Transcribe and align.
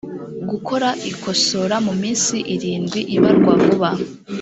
gukora 0.49 0.87
ikosora 1.11 1.75
mu 1.85 1.93
minsi 2.01 2.35
irindwi 2.55 2.99
ibarwa 3.15 3.51
vuba 3.63 3.89